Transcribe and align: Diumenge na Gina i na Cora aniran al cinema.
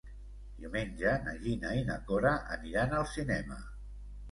Diumenge 0.61 1.13
na 1.25 1.35
Gina 1.43 1.75
i 1.81 1.85
na 1.91 1.99
Cora 2.09 2.33
aniran 2.59 2.99
al 3.03 3.09
cinema. 3.15 3.63